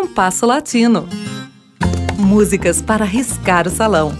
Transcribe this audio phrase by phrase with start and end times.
[0.00, 1.08] Compasso Latino.
[2.16, 4.12] Músicas para riscar o salão.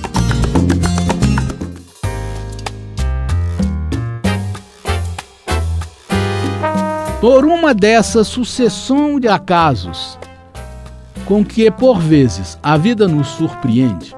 [7.21, 10.19] Por uma dessa sucessão de acasos
[11.25, 14.17] com que, por vezes, a vida nos surpreende,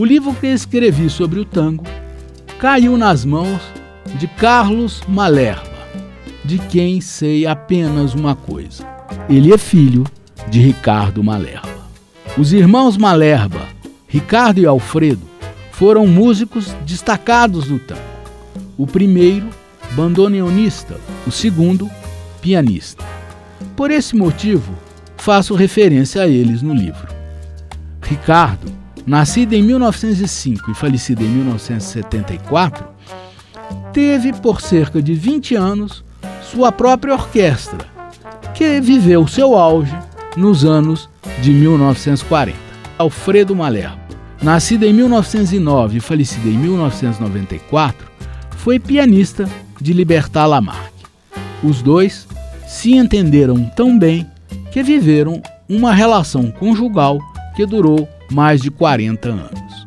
[0.00, 1.84] o livro que escrevi sobre o tango
[2.58, 3.60] caiu nas mãos
[4.14, 5.68] de Carlos Malerba,
[6.42, 8.82] de quem sei apenas uma coisa.
[9.28, 10.04] Ele é filho
[10.46, 11.88] de Ricardo Malerba.
[12.36, 13.68] Os irmãos Malerba,
[14.06, 15.22] Ricardo e Alfredo,
[15.72, 18.00] foram músicos destacados do tango.
[18.76, 19.48] O primeiro,
[19.92, 21.90] bandoneonista, o segundo,
[22.40, 23.04] pianista.
[23.76, 24.72] Por esse motivo,
[25.16, 27.08] faço referência a eles no livro.
[28.02, 28.72] Ricardo,
[29.06, 32.86] nascido em 1905 e falecido em 1974,
[33.92, 36.04] teve por cerca de 20 anos
[36.42, 37.86] sua própria orquestra,
[38.54, 39.94] que viveu seu auge
[40.38, 41.08] nos anos
[41.42, 42.56] de 1940.
[42.96, 43.98] Alfredo Malerbo,
[44.40, 48.06] nascido em 1909 e falecido em 1994,
[48.56, 49.48] foi pianista
[49.80, 50.92] de Libertar Lamarck.
[51.62, 52.26] Os dois
[52.66, 54.26] se entenderam tão bem
[54.70, 57.18] que viveram uma relação conjugal
[57.56, 59.84] que durou mais de 40 anos.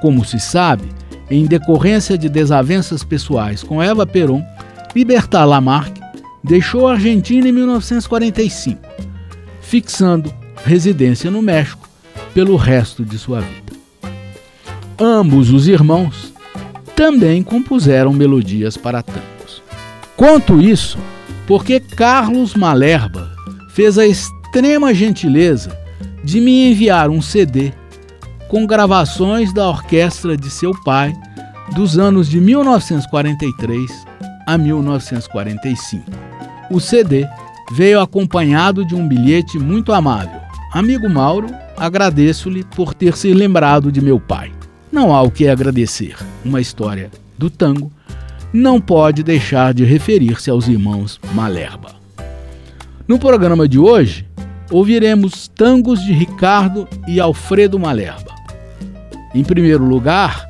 [0.00, 0.84] Como se sabe,
[1.30, 4.44] em decorrência de desavenças pessoais com Eva Peron,
[4.94, 5.98] Libertar Lamarck
[6.44, 8.93] deixou a Argentina em 1945,
[9.74, 10.32] fixando
[10.64, 11.88] residência no México
[12.32, 13.72] pelo resto de sua vida.
[14.96, 16.32] Ambos os irmãos
[16.94, 19.64] também compuseram melodias para tangos.
[20.16, 20.96] Conto isso
[21.44, 23.28] porque Carlos Malerba
[23.70, 25.76] fez a extrema gentileza
[26.22, 27.72] de me enviar um CD
[28.46, 31.12] com gravações da orquestra de seu pai
[31.74, 33.90] dos anos de 1943
[34.46, 36.04] a 1945.
[36.70, 37.26] O CD
[37.72, 40.40] veio acompanhado de um bilhete muito amável.
[40.72, 44.52] Amigo Mauro, agradeço-lhe por ter se lembrado de meu pai.
[44.90, 46.16] Não há o que agradecer.
[46.44, 47.90] Uma história do tango
[48.52, 51.94] não pode deixar de referir-se aos irmãos Malerba.
[53.06, 54.26] No programa de hoje,
[54.70, 58.32] ouviremos tangos de Ricardo e Alfredo Malerba.
[59.34, 60.48] Em primeiro lugar,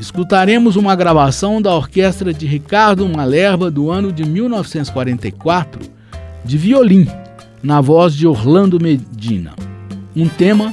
[0.00, 5.95] escutaremos uma gravação da orquestra de Ricardo Malerba do ano de 1944,
[6.46, 7.08] de violim,
[7.62, 9.52] na voz de Orlando Medina.
[10.14, 10.72] Um tema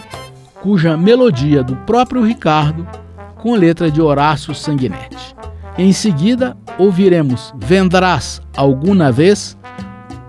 [0.62, 2.88] cuja melodia do próprio Ricardo,
[3.36, 5.36] com letra de Horácio Sanguinetti.
[5.78, 9.58] Em seguida, ouviremos Vendrás Alguma Vez,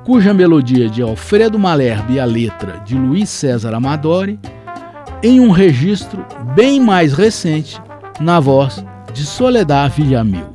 [0.04, 4.40] cuja melodia de Alfredo Malerbe e a letra de Luiz César Amadori,
[5.22, 7.80] em um registro bem mais recente,
[8.18, 10.54] na voz de Soledad Villamil.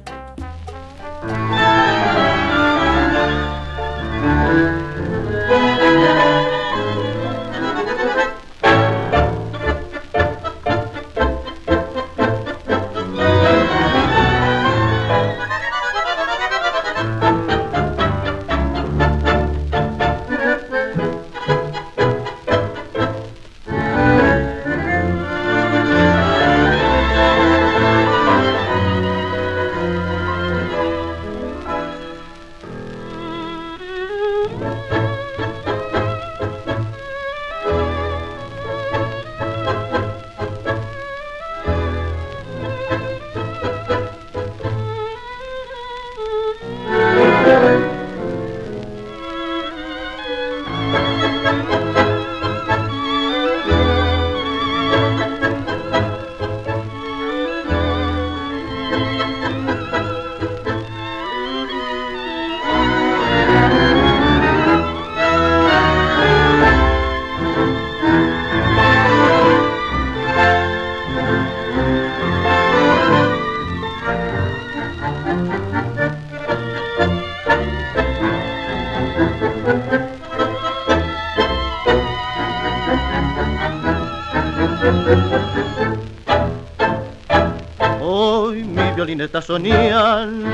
[89.21, 90.49] Está soñando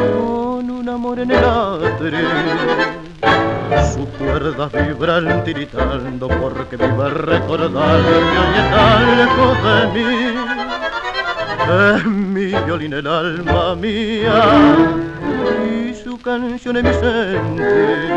[0.00, 2.18] con un amor en el atre.
[3.92, 10.34] Sus cuerdas vibran tiritando porque viva recordando hoy está lejos de mí.
[11.96, 14.42] Es mi violín el alma mía
[15.64, 18.12] y su canción es mi sentir.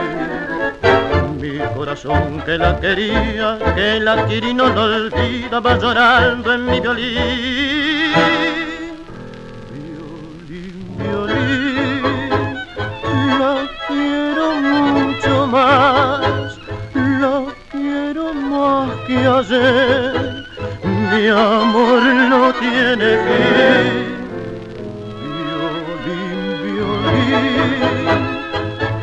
[1.40, 6.66] Mi corazón que la quería, que la quiere y no lo olvida, va llorando en
[6.66, 8.55] mi violín.
[19.28, 20.46] Ayer,
[20.84, 23.94] mi amor no tiene fin.
[25.22, 27.82] Violín, violín,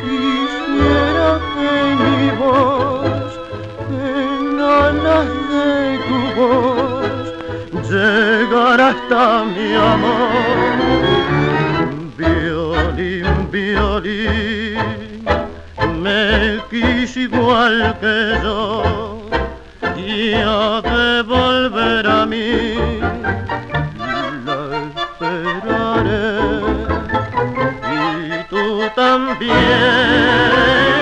[0.01, 1.71] quisiera que
[2.03, 3.31] mi voz,
[3.89, 5.69] en alas de
[6.07, 7.25] tu voz,
[7.89, 10.77] llegara hasta mi amor.
[12.17, 15.12] Violín, violín,
[16.03, 19.21] me quiso igual que yo
[19.95, 22.75] y ha de volver a mí.
[24.45, 24.55] La
[24.89, 26.39] esperaré
[27.95, 30.92] y tú también.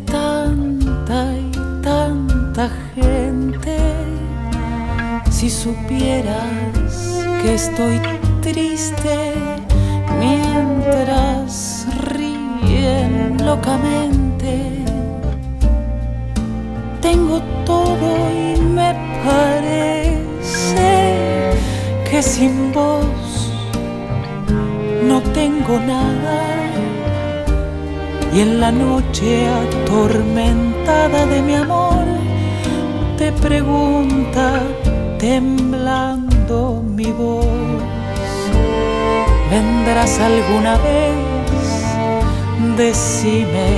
[0.00, 1.50] Tanta y
[1.82, 3.78] tanta gente.
[5.30, 8.00] Si supieras que estoy
[8.40, 9.32] triste
[10.18, 14.84] mientras ríen locamente,
[17.00, 18.94] tengo todo y me
[19.24, 20.88] parece
[22.10, 23.52] que sin vos
[25.04, 26.47] no tengo nada
[28.32, 32.04] y en la noche atormentada de mi amor
[33.16, 34.60] te pregunta
[35.18, 37.46] temblando mi voz,
[39.50, 41.14] ¿vendrás alguna vez?
[42.76, 43.68] Decime,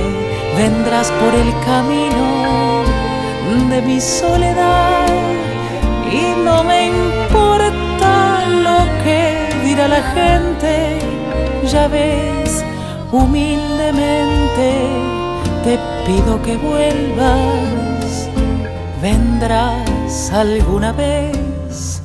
[0.57, 2.83] vendrás por el camino
[3.69, 5.07] de mi soledad
[6.11, 10.99] y no me importa lo que dirá la gente,
[11.71, 12.63] ya ves
[13.11, 18.29] humildemente te pido que vuelvas,
[19.01, 22.01] vendrás alguna vez.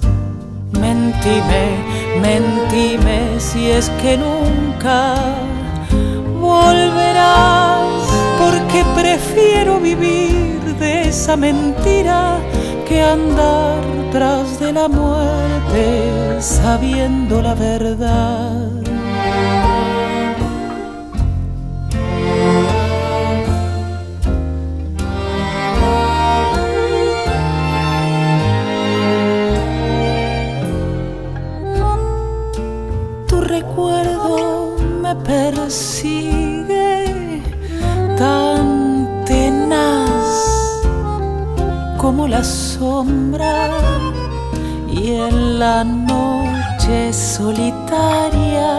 [0.72, 1.78] Mentime,
[2.20, 5.14] mentime si es que nunca
[6.40, 7.82] volverás,
[8.38, 12.38] porque prefiero vivir de esa mentira
[12.86, 13.80] que andar
[14.12, 18.85] tras de la muerte sabiendo la verdad.
[35.56, 37.42] Persigue
[38.18, 40.28] tan tenaz
[41.96, 43.70] como la sombra
[44.86, 48.70] y en la noche solitaria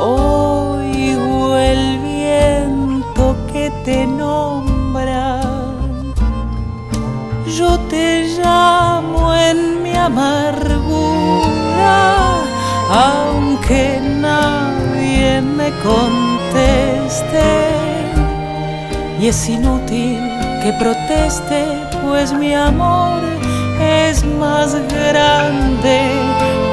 [0.00, 5.40] oigo el viento que te nombra.
[7.58, 11.26] Yo te llamo en mi amargura,
[12.90, 14.11] aunque nada
[15.62, 17.48] me conteste.
[19.20, 20.18] Y es inútil
[20.62, 21.60] que proteste,
[22.02, 23.20] pues mi amor
[23.80, 25.98] es más grande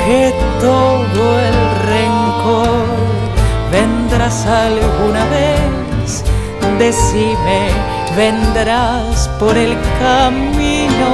[0.05, 1.57] que todo el
[1.91, 2.87] rencor.
[3.71, 6.23] Vendrás alguna vez,
[6.79, 7.61] decime,
[8.15, 11.11] vendrás por el camino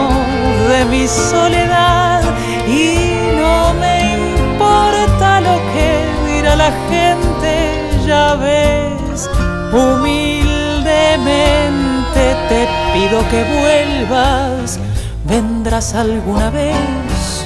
[0.70, 2.05] de mi soledad
[6.66, 7.54] la gente
[8.08, 9.30] ya ves,
[9.72, 14.80] humildemente te pido que vuelvas,
[15.26, 17.46] vendrás alguna vez.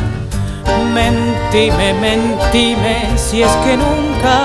[0.93, 4.37] Mentime, mentime, si es que nunca,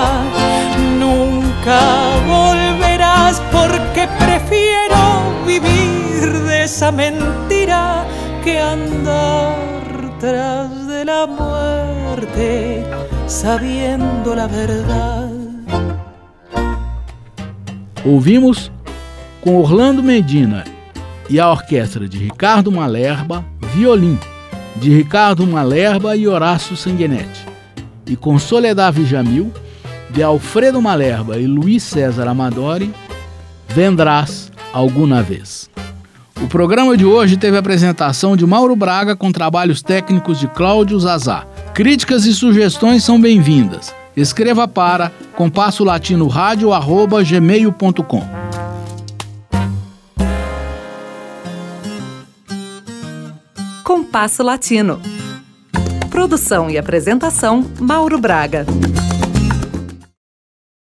[0.99, 1.79] nunca
[2.27, 8.03] volverás, porque prefiero vivir de esa mentira
[8.43, 9.55] que andar
[10.19, 12.83] tras de la muerte,
[13.27, 15.29] sabiendo la verdad.
[18.05, 18.71] Ouvimos
[19.41, 20.63] com Orlando Medina
[21.29, 24.17] e a orquestra de Ricardo Malerba, Violim,
[24.75, 27.45] de Ricardo Malerba e Horácio Sanguinetti,
[28.05, 29.51] e com Soledad Vijamil,
[30.11, 32.93] de Alfredo Malerba e Luiz César Amadori,
[33.69, 35.69] Vendrás Alguma Vez.
[36.43, 40.99] O programa de hoje teve a apresentação de Mauro Braga com trabalhos técnicos de Cláudio
[40.99, 41.47] Zazá.
[41.75, 48.23] Críticas e sugestões são bem-vindas Escreva para compasso latino gmail.com.
[53.83, 55.01] Compasso Latino.
[56.09, 58.65] Produção e apresentação Mauro Braga.